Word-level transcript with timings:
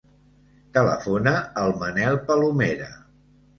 Telefona 0.77 1.35
al 1.65 1.75
Manel 1.85 2.19
Palomera. 2.33 2.91